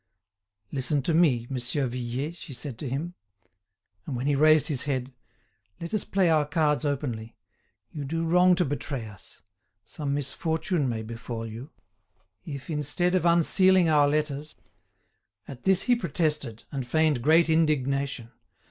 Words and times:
"Listen 0.71 1.03
to 1.03 1.13
me, 1.13 1.45
Monsieur 1.51 1.85
Vuillet," 1.87 2.35
she 2.35 2.53
said 2.53 2.79
to 2.79 2.89
him. 2.89 3.13
And 4.07 4.15
when 4.15 4.25
he 4.25 4.33
raised 4.35 4.65
his 4.67 4.85
head: 4.85 5.13
"let 5.79 5.93
us 5.93 6.05
play 6.05 6.27
our 6.27 6.43
cards 6.47 6.83
openly; 6.83 7.35
you 7.91 8.03
do 8.03 8.25
wrong 8.25 8.55
to 8.55 8.65
betray 8.65 9.05
us; 9.05 9.43
some 9.85 10.15
misfortune 10.15 10.89
may 10.89 11.03
befall 11.03 11.45
you. 11.45 11.69
If, 12.43 12.67
instead 12.67 13.13
of 13.13 13.27
unsealing 13.27 13.89
our 13.89 14.07
letters—" 14.09 14.55
At 15.47 15.65
this 15.65 15.83
he 15.83 15.95
protested, 15.95 16.63
and 16.71 16.87
feigned 16.87 17.21
great 17.21 17.47
indignation. 17.47 18.31